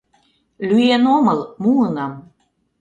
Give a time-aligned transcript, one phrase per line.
[0.69, 2.13] Лӱен омыл, муынам!